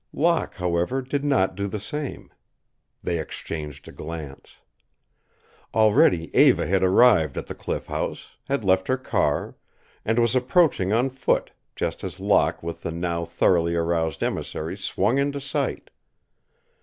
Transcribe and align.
Locke, 0.13 0.55
however, 0.55 1.03
did 1.03 1.23
not 1.23 1.53
do 1.55 1.67
the 1.67 1.79
same. 1.79 2.31
They 3.03 3.19
exchanged 3.19 3.87
a 3.87 3.91
glance. 3.91 4.55
Already 5.75 6.35
Eva 6.35 6.65
had 6.65 6.81
arrived 6.81 7.37
at 7.37 7.45
the 7.45 7.53
Cliff 7.53 7.85
House, 7.85 8.31
had 8.47 8.63
left 8.63 8.87
her 8.87 8.97
car, 8.97 9.57
and 10.03 10.17
was 10.17 10.35
approaching 10.35 10.91
on 10.91 11.11
foot, 11.11 11.51
just 11.75 12.03
as 12.03 12.19
Locke 12.19 12.63
with 12.63 12.81
the 12.81 12.89
now 12.89 13.25
thoroughly 13.25 13.75
aroused 13.75 14.23
emissaries 14.23 14.83
swung 14.83 15.19
into 15.19 15.39
sight. 15.39 15.91